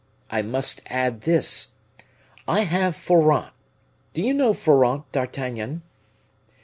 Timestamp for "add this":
0.87-1.73